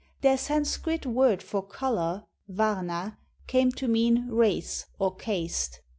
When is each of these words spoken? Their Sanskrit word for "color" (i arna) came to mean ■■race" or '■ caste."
Their 0.21 0.35
Sanskrit 0.39 1.05
word 1.05 1.43
for 1.43 1.61
"color" 1.61 2.23
(i 2.51 2.63
arna) 2.63 3.19
came 3.45 3.71
to 3.73 3.87
mean 3.87 4.27
■■race" 4.29 4.85
or 4.97 5.13
'■ 5.15 5.19
caste." 5.19 5.81